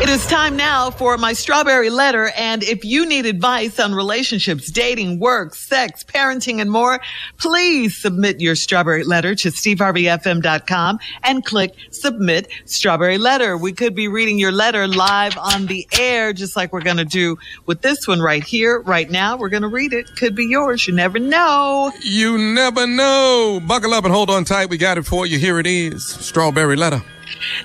[0.00, 2.32] It is time now for my strawberry letter.
[2.36, 7.00] And if you need advice on relationships, dating, work, sex, parenting, and more,
[7.38, 13.56] please submit your strawberry letter to steveharveyfm.com and click submit strawberry letter.
[13.56, 17.04] We could be reading your letter live on the air, just like we're going to
[17.04, 19.36] do with this one right here, right now.
[19.36, 20.16] We're going to read it.
[20.16, 20.86] Could be yours.
[20.88, 21.92] You never know.
[22.02, 23.60] You never know.
[23.68, 24.68] Buckle up and hold on tight.
[24.68, 25.38] We got it for you.
[25.38, 26.04] Here it is.
[26.04, 27.02] Strawberry letter.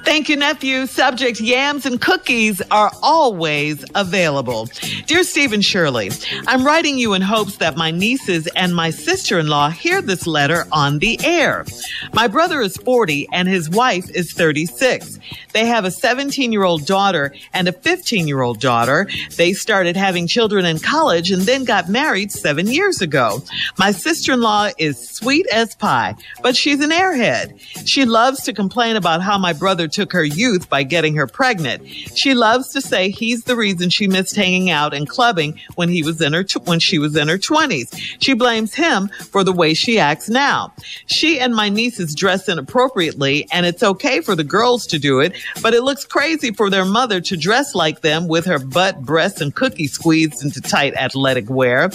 [0.03, 0.85] Thank you, nephew.
[0.85, 4.69] Subject yams and cookies are always available.
[5.05, 6.11] Dear Steve and Shirley,
[6.47, 10.25] I'm writing you in hopes that my nieces and my sister in law hear this
[10.27, 11.65] letter on the air.
[12.13, 15.19] My brother is 40 and his wife is 36.
[15.53, 19.07] They have a 17 year old daughter and a 15 year old daughter.
[19.35, 23.41] They started having children in college and then got married seven years ago.
[23.77, 27.59] My sister in law is sweet as pie, but she's an airhead.
[27.87, 31.87] She loves to complain about how my brother took her youth by getting her pregnant.
[31.87, 36.03] She loves to say he's the reason she missed hanging out and clubbing when he
[36.03, 37.89] was in her t- when she was in her 20s.
[38.21, 40.73] She blames him for the way she acts now.
[41.07, 45.33] She and my nieces dress inappropriately and it's okay for the girls to do it,
[45.61, 49.41] but it looks crazy for their mother to dress like them with her butt, breasts,
[49.41, 51.89] and cookie squeezed into tight athletic wear.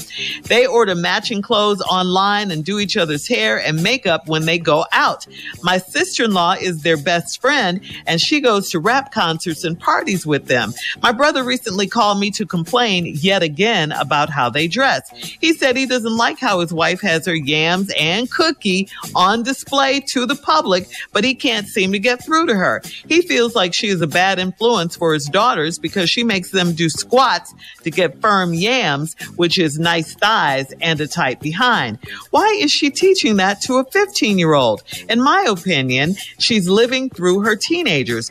[0.44, 4.84] They order matching clothes online and do each other's hair and makeup when they go
[4.92, 5.26] out.
[5.62, 10.46] My sister-in-law is their best friend and she goes to rap concerts and parties with
[10.46, 10.72] them.
[11.02, 15.08] My brother recently called me to complain yet again about how they dress.
[15.10, 20.00] He said he doesn't like how his wife has her yams and cookie on display
[20.08, 22.82] to the public, but he can't seem to get through to her.
[23.08, 26.72] He feels like she is a bad influence for his daughters because she makes them
[26.72, 31.98] do squats to get firm yams, which is nice thighs and a tight behind.
[32.30, 34.82] Why is she teaching that to a 15 year old?
[35.08, 38.30] In my opinion, she's living through her teenagers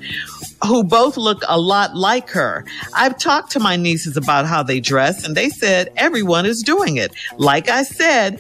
[0.66, 2.63] who both look a lot like her.
[2.94, 6.97] I've talked to my nieces about how they dress and they said everyone is doing
[6.97, 7.13] it.
[7.38, 8.39] Like I said,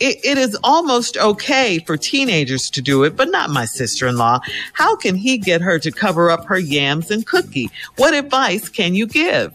[0.00, 4.16] it, it is almost okay for teenagers to do it, but not my sister in
[4.16, 4.40] law.
[4.72, 7.70] How can he get her to cover up her yams and cookie?
[7.96, 9.54] What advice can you give?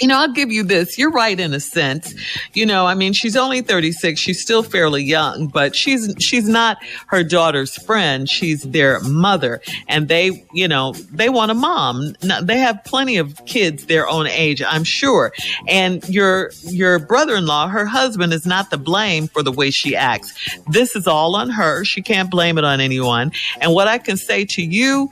[0.00, 0.98] You know, I'll give you this.
[0.98, 2.14] You're right in a sense.
[2.54, 4.18] You know, I mean, she's only 36.
[4.18, 8.28] She's still fairly young, but she's, she's not her daughter's friend.
[8.28, 12.14] She's their mother and they, you know, they want a mom.
[12.42, 15.32] They have plenty of kids their own age, I'm sure.
[15.68, 20.32] And your, your brother-in-law, her husband is not the blame for the way she acts.
[20.68, 21.84] This is all on her.
[21.84, 23.32] She can't blame it on anyone.
[23.60, 25.10] And what I can say to you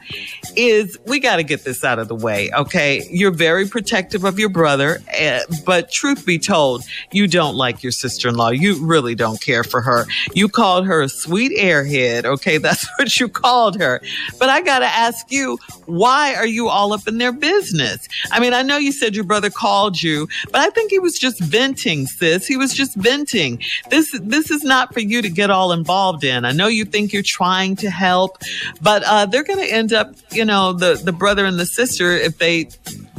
[0.56, 2.50] is we got to get this out of the way.
[2.52, 3.06] Okay.
[3.10, 7.92] You're very protective of your brother, uh, but truth be told, you don't like your
[7.92, 8.50] sister-in-law.
[8.50, 10.06] You really don't care for her.
[10.34, 12.24] You called her a sweet airhead.
[12.24, 12.58] Okay.
[12.64, 14.00] That's what you called her.
[14.38, 18.08] But I got to ask you, why are you all up in their business?
[18.30, 21.18] I mean, I know you said your brother called you, but I think he was
[21.18, 22.46] just venting, sis.
[22.46, 23.62] He was just venting.
[23.90, 26.44] This, this is not for you to get all involved in.
[26.44, 28.38] I know you think you're trying to help,
[28.80, 32.12] but, uh, they're going to end up, you know, the, the brother and the sister,
[32.12, 32.68] if they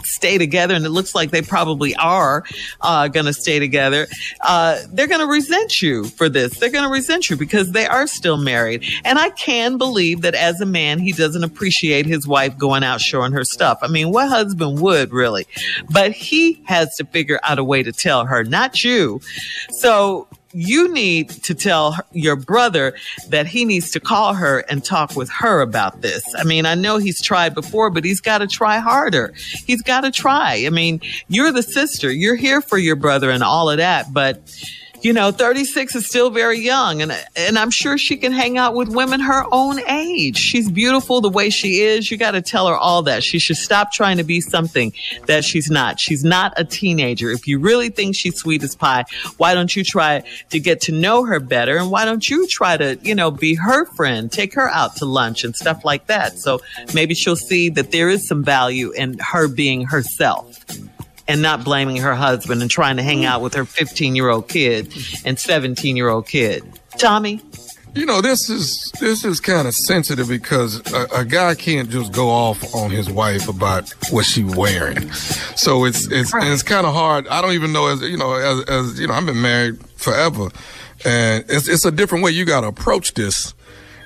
[0.05, 2.43] stay together, and it looks like they probably are
[2.81, 4.07] uh, going to stay together,
[4.41, 6.57] uh, they're going to resent you for this.
[6.59, 8.83] They're going to resent you because they are still married.
[9.03, 13.01] And I can believe that as a man, he doesn't appreciate his wife going out
[13.01, 13.79] showing her stuff.
[13.81, 15.45] I mean, what husband would really?
[15.89, 19.21] But he has to figure out a way to tell her, not you.
[19.71, 22.95] So you need to tell your brother
[23.27, 26.23] that he needs to call her and talk with her about this.
[26.37, 29.33] I mean, I know he's tried before, but he's got to try harder.
[29.65, 30.63] He's got to try.
[30.65, 32.09] I mean, you're the sister.
[32.09, 34.39] You're here for your brother and all of that, but
[35.05, 38.73] you know, 36 is still very young and and I'm sure she can hang out
[38.73, 40.35] with women her own age.
[40.35, 42.09] She's beautiful the way she is.
[42.09, 43.23] You got to tell her all that.
[43.23, 44.93] She should stop trying to be something
[45.27, 45.99] that she's not.
[45.99, 47.29] She's not a teenager.
[47.29, 49.05] If you really think she's sweet as pie,
[49.37, 52.75] why don't you try to get to know her better and why don't you try
[52.75, 56.39] to, you know, be her friend, take her out to lunch and stuff like that.
[56.39, 56.61] So
[56.95, 60.65] maybe she'll see that there is some value in her being herself
[61.27, 64.47] and not blaming her husband and trying to hang out with her 15 year old
[64.47, 64.93] kid
[65.25, 66.63] and 17 year old kid.
[66.97, 67.41] Tommy?
[67.95, 72.11] You know, this is this is kind of sensitive because a, a, guy can't just
[72.11, 75.09] go off on his wife about what she's wearing.
[75.55, 76.51] So it's it's right.
[76.51, 77.25] it's kind of hard.
[77.29, 80.49] I don't even know as you know as, as you know I've been married forever,
[81.05, 83.53] and it's it's a different way you got to approach this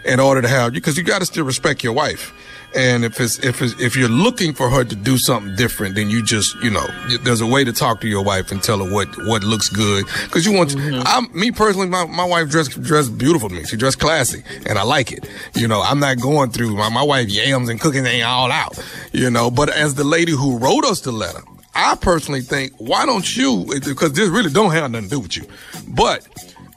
[0.05, 2.33] in order to have you because you got to still respect your wife.
[2.75, 6.09] And if it's if it's, if you're looking for her to do something different, then
[6.11, 6.85] you just you know
[7.23, 10.05] there's a way to talk to your wife and tell her what what looks good
[10.25, 10.71] because you want.
[10.71, 11.01] Mm-hmm.
[11.03, 13.63] I'm me personally, my, my wife dressed dressed beautiful to me.
[13.63, 15.27] She dressed classy, and I like it.
[15.55, 18.77] You know, I'm not going through my my wife yams and cooking ain't all out.
[19.13, 21.41] You know, but as the lady who wrote us the letter,
[21.73, 25.37] I personally think why don't you because this really don't have nothing to do with
[25.37, 25.47] you,
[25.87, 26.27] but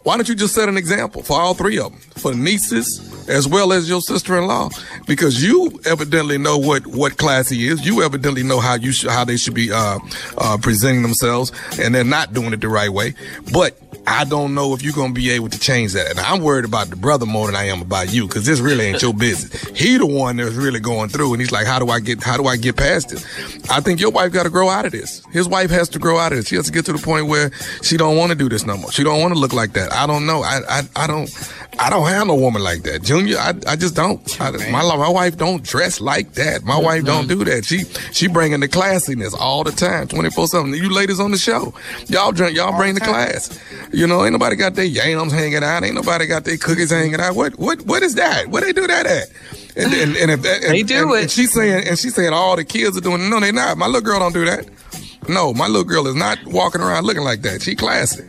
[0.03, 3.47] why don't you just set an example for all three of them, for nieces as
[3.47, 4.69] well as your sister-in-law,
[5.07, 7.87] because you evidently know what what class he is.
[7.87, 9.99] You evidently know how you sh- how they should be uh,
[10.39, 13.15] uh, presenting themselves, and they're not doing it the right way.
[13.53, 16.11] But I don't know if you're gonna be able to change that.
[16.11, 18.87] And I'm worried about the brother more than I am about you, because this really
[18.87, 19.63] ain't your business.
[19.79, 22.37] He the one that's really going through, and he's like, how do I get how
[22.37, 23.25] do I get past it?
[23.71, 25.23] I think your wife got to grow out of this.
[25.31, 26.49] His wife has to grow out of this.
[26.49, 27.53] She has to get to the point where
[27.83, 28.91] she don't want to do this no more.
[28.91, 29.93] She don't want to look like that.
[29.93, 30.43] I don't know.
[30.43, 31.31] I I, I don't.
[31.79, 33.39] I don't have no woman like that, Junior.
[33.39, 34.21] I, I just don't.
[34.41, 36.63] I, my my wife don't dress like that.
[36.65, 36.85] My mm-hmm.
[36.85, 37.65] wife don't do that.
[37.65, 40.75] She she bringing the classiness all the time, twenty four seven.
[40.75, 41.73] You ladies on the show,
[42.09, 43.59] y'all drink, y'all bring the class.
[43.93, 45.83] You know, ain't nobody got their yams hanging out.
[45.83, 47.35] Ain't nobody got their cookies hanging out.
[47.35, 48.49] What what what is that?
[48.49, 49.29] Where they do that at?
[49.75, 52.15] And and, and if that, and, they do and, it, and she's saying and she's
[52.15, 53.23] saying all the kids are doing.
[53.23, 53.29] It.
[53.29, 53.79] No, they not.
[53.79, 54.69] My little girl don't do that.
[55.29, 57.63] No, my little girl is not walking around looking like that.
[57.63, 58.29] She classy.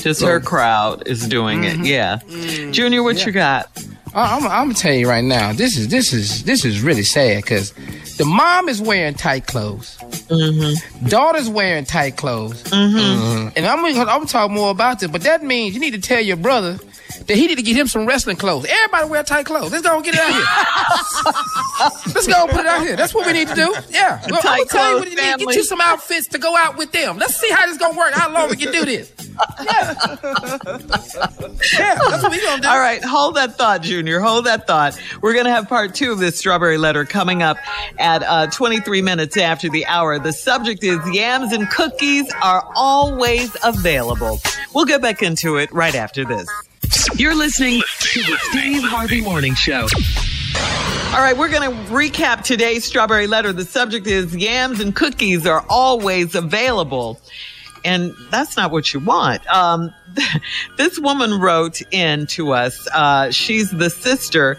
[0.00, 1.82] Just so, her crowd is doing mm-hmm.
[1.82, 1.86] it.
[1.86, 2.18] Yeah.
[2.26, 2.72] Mm-hmm.
[2.72, 3.26] Junior, what yeah.
[3.26, 3.84] you got?
[4.14, 5.52] I'm, I'm, gonna tell you right now.
[5.52, 7.72] This is this is this is really sad because
[8.18, 9.96] the mom is wearing tight clothes.
[10.28, 11.06] Mm-hmm.
[11.06, 12.62] Daughter's wearing tight clothes.
[12.64, 12.98] Mm-hmm.
[12.98, 13.48] Mm-hmm.
[13.56, 16.20] And I'm I'm gonna talk more about this, but that means you need to tell
[16.20, 16.78] your brother
[17.26, 18.66] that he need to get him some wrestling clothes.
[18.68, 19.72] Everybody wear tight clothes.
[19.72, 22.14] Let's go and get it out here.
[22.14, 22.96] Let's go and put it out here.
[22.96, 23.74] That's what we need to do.
[23.90, 24.20] Yeah.
[24.30, 25.38] Well, I'm gonna tell you what you need.
[25.38, 27.18] Get you some outfits to go out with them.
[27.18, 28.12] Let's see how this gonna work.
[28.12, 29.12] How long we can do this.
[29.64, 29.94] Yeah.
[31.78, 32.68] yeah, that's what we gonna do.
[32.68, 34.20] All right, hold that thought, Junior.
[34.20, 34.98] Hold that thought.
[35.20, 37.56] We're gonna have part two of this strawberry letter coming up
[37.98, 40.18] at uh, 23 minutes after the hour.
[40.18, 44.38] The subject is yams and cookies are always available.
[44.74, 46.48] We'll get back into it right after this.
[47.22, 49.86] You're listening to the Steve Harvey Morning Show.
[51.14, 53.52] All right, we're going to recap today's strawberry letter.
[53.52, 57.20] The subject is yams and cookies are always available.
[57.84, 59.46] And that's not what you want.
[59.46, 59.94] Um,
[60.76, 62.88] this woman wrote in to us.
[62.92, 64.58] Uh, she's the sister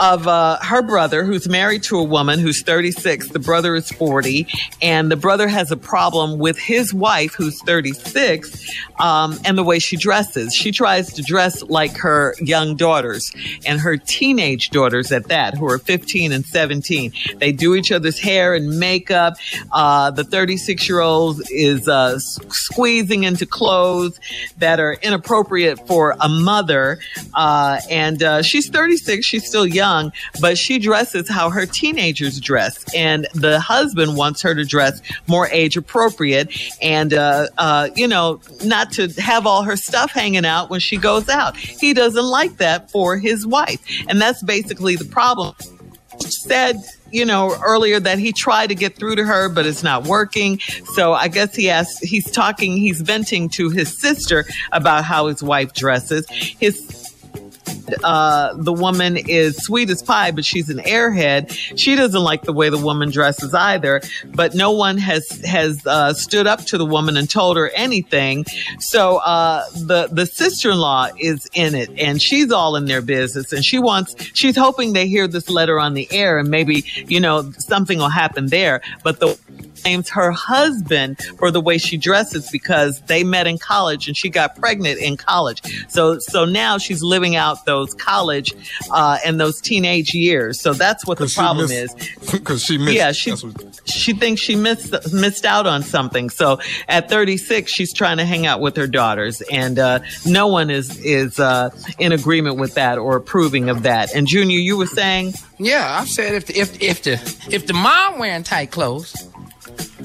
[0.00, 3.28] of uh, her brother who's married to a woman who's 36.
[3.28, 4.46] The brother is 40,
[4.80, 8.70] and the brother has a problem with his wife who's 36
[9.00, 10.54] um, and the way she dresses.
[10.54, 13.32] She tries to dress like her young daughters
[13.66, 17.12] and her teenage daughters at that, who are 15 and 17.
[17.38, 19.36] They do each other's hair and makeup.
[19.72, 24.20] Uh, the 36 year old is uh, squeezing into clothes
[24.58, 26.98] that are inappropriate for a mother.
[27.34, 32.40] Uh, and uh, she's 36, she's still young young, but she dresses how her teenagers
[32.40, 32.84] dress.
[32.94, 36.48] And the husband wants her to dress more age appropriate
[36.82, 40.96] and, uh, uh, you know, not to have all her stuff hanging out when she
[40.96, 41.56] goes out.
[41.56, 43.80] He doesn't like that for his wife.
[44.08, 45.54] And that's basically the problem.
[46.20, 46.76] Said
[47.10, 50.58] you know, earlier that he tried to get through to her, but it's not working.
[50.92, 55.42] So I guess he asked, he's talking, he's venting to his sister about how his
[55.42, 56.28] wife dresses.
[56.28, 57.07] His
[58.04, 61.50] uh, the woman is sweet as pie, but she's an airhead.
[61.78, 66.12] She doesn't like the way the woman dresses either, but no one has has uh,
[66.14, 68.44] stood up to the woman and told her anything.
[68.78, 73.02] So uh, the the sister in law is in it, and she's all in their
[73.02, 76.84] business, and she wants she's hoping they hear this letter on the air, and maybe
[77.06, 78.80] you know something will happen there.
[79.02, 79.38] But the
[79.82, 84.28] blames her husband for the way she dresses because they met in college and she
[84.28, 85.62] got pregnant in college.
[85.88, 88.54] So so now she's living out those college
[88.90, 90.60] uh, and those teenage years.
[90.60, 92.08] So that's what the problem missed- is.
[92.38, 92.92] Because she missed.
[92.96, 96.30] Yeah, she what- she thinks she missed missed out on something.
[96.30, 96.58] So
[96.88, 100.98] at 36, she's trying to hang out with her daughters, and uh, no one is
[100.98, 104.14] is uh, in agreement with that or approving of that.
[104.14, 107.12] And Junior, you were saying, Yeah, I've said if the, if if the
[107.50, 109.14] if the mom wearing tight clothes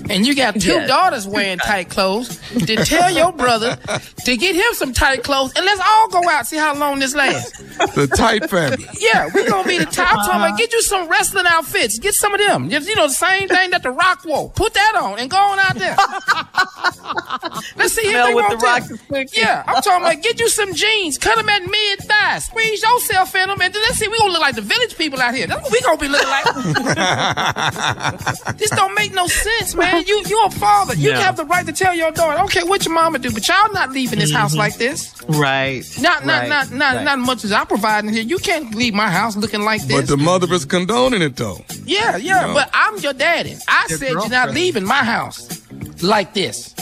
[0.09, 0.87] and you got two Yes.
[0.87, 3.77] daughters wearing tight clothes, then tell your brother
[4.25, 7.15] to get him some tight clothes and let's all go out see how long this
[7.15, 7.57] lasts.
[7.95, 8.85] the tight family.
[8.99, 10.11] Yeah, we're gonna be the top.
[10.13, 11.99] I'm talking about get you some wrestling outfits.
[11.99, 12.69] Get some of them.
[12.69, 14.49] Just, you know, the same thing that the Rock wore.
[14.51, 15.95] Put that on and go on out there.
[17.75, 19.23] Let's see if Smell they what want the Rock that.
[19.25, 19.37] is.
[19.37, 23.35] Yeah, I'm talking about get you some jeans, cut them at mid thigh, squeeze yourself
[23.35, 24.07] in them, and then let's see.
[24.07, 25.47] We gonna look like the village people out here.
[25.47, 26.45] That's what we gonna be looking like.
[28.57, 30.03] this don't make no sense, man.
[30.05, 30.95] You you a father.
[30.95, 31.19] You No.
[31.19, 33.91] have the right to tell your daughter, okay, what your mama do, but y'all not
[33.91, 34.59] leaving this house mm-hmm.
[34.59, 35.13] like this.
[35.29, 37.05] right, Not not right, not not right.
[37.05, 38.23] not much as I'm providing here.
[38.23, 39.95] You can't leave my house looking like this.
[40.01, 41.59] But the mother is condoning it though.
[41.85, 42.47] yeah, yeah.
[42.47, 42.53] No.
[42.53, 43.55] But I'm your daddy.
[43.67, 45.61] I Your said you're not leaving my house
[46.03, 46.73] like this.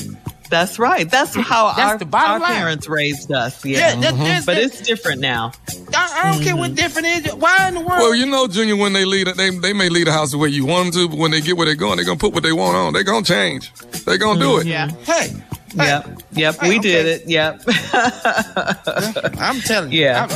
[0.51, 1.09] That's right.
[1.09, 1.41] That's mm-hmm.
[1.41, 2.57] how That's our, the bottom our line.
[2.57, 3.65] parents raised us.
[3.65, 4.23] Yeah, Yeah, that, mm-hmm.
[4.23, 5.53] that's, but it's different now.
[5.95, 6.75] I, I don't care what mm-hmm.
[6.75, 7.33] different is.
[7.33, 8.01] Why in the world?
[8.01, 10.49] Well, you know, Junior, when they leave, they they may leave the house the way
[10.49, 12.43] you want them to, but when they get where they're going, they're gonna put what
[12.43, 12.93] they want on.
[12.93, 13.73] They're gonna change.
[14.03, 14.67] They're gonna do it.
[14.67, 14.89] Yeah.
[15.05, 15.31] hey,
[15.73, 16.91] Yep, yep, Hey, we okay.
[16.91, 17.29] did it.
[17.29, 17.61] Yep.
[19.39, 20.01] I'm telling you.
[20.01, 20.27] Yeah.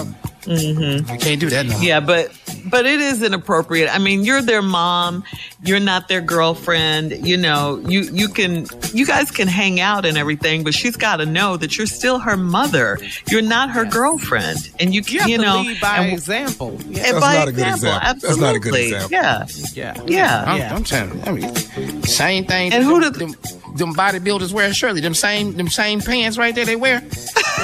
[0.46, 1.10] Mm-hmm.
[1.10, 1.78] I, I can't do that no.
[1.80, 2.32] Yeah, but
[2.70, 3.94] but it is inappropriate.
[3.94, 5.24] I mean, you're their mom,
[5.64, 7.26] you're not their girlfriend.
[7.28, 11.18] You know, you you can you guys can hang out and everything, but she's got
[11.18, 12.98] to know that you're still her mother.
[13.30, 16.80] You're not her girlfriend, and you You have you to know lead by and- example.
[16.88, 17.04] Yeah.
[17.12, 18.20] That's by not a good example, example.
[18.30, 18.94] That's not a good absolutely.
[18.94, 19.72] example.
[19.76, 20.04] Yeah, Yeah.
[20.08, 20.44] yeah.
[20.48, 20.76] I'm, Yeah.
[20.76, 21.24] I'm telling you.
[21.26, 22.72] I mean, same thing.
[22.74, 23.32] And them, who did- them,
[23.78, 24.74] them bodybuilders wear?
[24.74, 27.02] Shirley, them same them same pants right there they wear.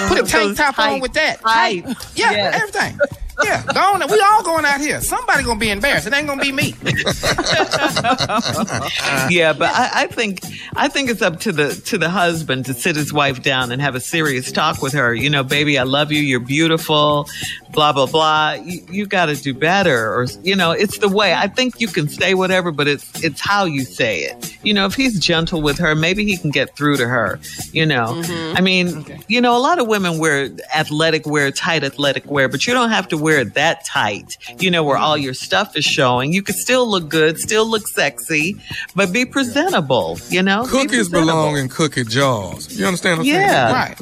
[0.07, 1.41] Put a tank top on with that.
[1.41, 1.85] tight.
[2.15, 2.97] Yeah, everything.
[3.43, 4.01] Yeah, go on.
[4.09, 5.01] We all going out here.
[5.01, 6.07] Somebody gonna be embarrassed.
[6.07, 6.73] It ain't gonna be me.
[9.29, 10.41] yeah, but I, I think
[10.75, 13.81] I think it's up to the to the husband to sit his wife down and
[13.81, 15.13] have a serious talk with her.
[15.13, 16.19] You know, baby, I love you.
[16.19, 17.27] You're beautiful.
[17.71, 18.53] Blah blah blah.
[18.53, 21.33] You, you got to do better, or you know, it's the way.
[21.33, 24.57] I think you can say whatever, but it's it's how you say it.
[24.63, 27.39] You know, if he's gentle with her, maybe he can get through to her.
[27.71, 28.57] You know, mm-hmm.
[28.57, 32.67] I mean, you know, a lot of women wear athletic wear, tight athletic wear, but
[32.67, 34.37] you don't have to wear it that tight.
[34.59, 36.33] You know, where all your stuff is showing.
[36.33, 38.55] You can still look good, still look sexy,
[38.95, 40.17] but be presentable.
[40.29, 41.21] You know, Cookies presentable.
[41.21, 42.77] belong in cookie jars.
[42.77, 43.41] You understand what I'm saying?
[43.49, 43.73] Yeah.
[43.73, 44.01] Right.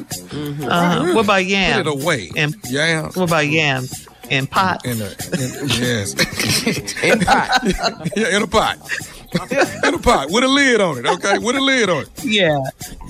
[0.70, 1.12] Uh-huh.
[1.14, 1.76] What about yams?
[1.76, 1.86] Put yams?
[1.86, 2.30] it away.
[2.36, 3.16] And Yams.
[3.16, 4.84] what about yams and pots?
[4.84, 6.14] In a, in, yes.
[7.04, 7.60] In pot.
[8.16, 8.78] yeah, in a pot.
[9.84, 11.06] in a pot with a lid on it.
[11.06, 12.08] Okay, with a lid on it.
[12.24, 12.58] Yeah,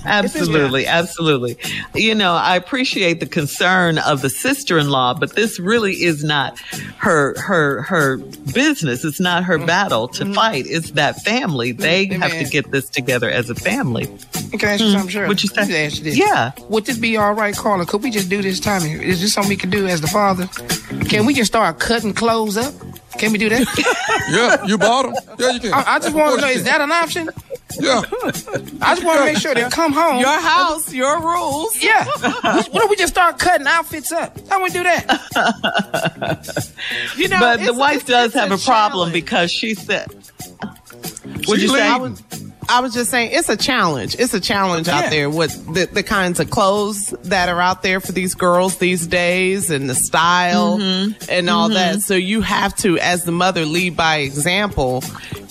[0.05, 1.57] absolutely, absolutely.
[1.95, 6.59] You know, I appreciate the concern of the sister-in-law, but this really is not
[6.97, 9.03] her her her business.
[9.05, 10.65] It's not her battle to fight.
[10.67, 11.71] It's that family.
[11.71, 12.21] They Mm-hmm.
[12.21, 14.05] have to get this together as a family.
[14.57, 15.27] Can I ask you something, Shirley?
[15.27, 15.85] What'd you say?
[15.85, 16.17] Ask you this.
[16.17, 16.51] Yeah.
[16.69, 17.85] Would this be all right, Carla?
[17.85, 18.83] Could we just do this time?
[18.83, 20.47] Is this something we can do as the father?
[21.07, 22.73] Can we just start cutting clothes up?
[23.17, 23.67] Can we do that?
[24.31, 25.15] Yeah, you bought them.
[25.39, 25.73] Yeah, you can.
[25.73, 27.29] I, I just want to know, is that an option?
[27.79, 28.01] Yeah.
[28.81, 30.19] I just want to make sure they come home.
[30.19, 31.81] Your house, your rules.
[31.81, 32.05] yeah.
[32.05, 32.29] We-
[32.71, 34.37] What if we just start cutting outfits up?
[34.49, 36.71] How we do that?
[37.17, 40.07] You know, But the wife does it's a have a problem because she said,
[41.41, 42.21] She "Would you say?" I was,
[42.69, 44.15] I was just saying it's a challenge.
[44.17, 44.99] It's a challenge Yeah.
[44.99, 48.77] out there with the, the kinds of clothes that are out there for these girls
[48.77, 51.29] these days and the style Mm-hmm.
[51.29, 52.01] and all that.
[52.01, 55.03] So you have to, as the mother, lead by example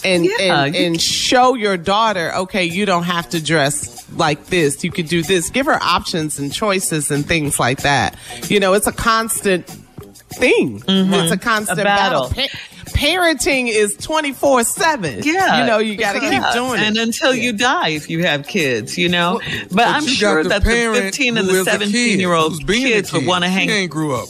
[0.05, 4.83] and, Yeah, and, and show your daughter, okay, you don't have to dress like this.
[4.85, 5.51] You could do this.
[5.51, 8.17] Give her options and choices and things like that.
[8.51, 10.83] You know, it's a constant thing.
[10.87, 11.81] It's a constant Mm-hmm.
[11.81, 12.29] A battle.
[12.29, 12.49] battle.
[12.49, 12.59] Pa-
[12.91, 15.23] parenting is 24 7.
[15.23, 16.87] Yeah, You know, you got to keep Yeah, doing it.
[16.87, 17.03] and it.
[17.03, 19.41] until you die, if you have kids, you know.
[19.69, 22.21] but, But I'm you sure the that the 15 and the is a kid, 17
[22.21, 23.71] year old who's being kids would want to She hang.
[23.71, 24.29] ain't grew up.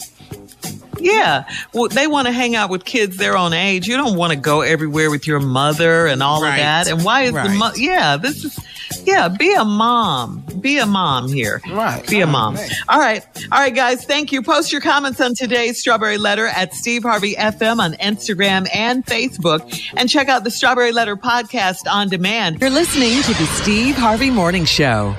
[1.00, 3.86] Yeah, well, they want to hang out with kids their own age.
[3.88, 6.50] You don't want to go everywhere with your mother and all Right.
[6.50, 6.88] of that.
[6.88, 7.50] And why is the Right.
[7.56, 7.78] mother?
[7.78, 8.58] Yeah, this is.
[9.04, 10.44] Yeah, be a mom.
[10.60, 11.62] Be a mom here.
[11.70, 12.06] Right.
[12.08, 12.56] Be a mom.
[12.56, 12.70] Right.
[12.88, 13.24] All right.
[13.50, 14.04] All right, guys.
[14.04, 14.42] Thank you.
[14.42, 19.80] Post your comments on today's Strawberry Letter at Steve Harvey FM on Instagram and Facebook.
[19.96, 22.58] And check out the Strawberry Letter podcast on demand.
[22.60, 25.14] You're listening to the Steve Harvey Morning Show.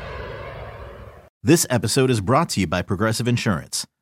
[1.42, 3.88] This episode is brought to you by Progressive Insurance.